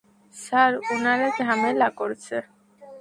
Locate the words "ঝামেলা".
1.37-1.89